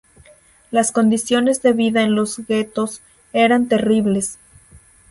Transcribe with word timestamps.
Las 0.71 0.91
condiciones 0.91 1.61
de 1.61 1.73
vida 1.73 2.01
en 2.01 2.15
los 2.15 2.39
guetos 2.47 3.01
eran 3.33 3.67
terribles. 3.67 4.39